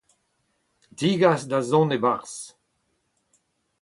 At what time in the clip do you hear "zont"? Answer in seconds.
1.69-1.95